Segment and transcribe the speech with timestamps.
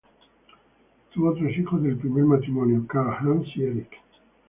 [1.13, 3.91] Tuvo tres hijos del primer matrimonio: Carl, Hans y Erik.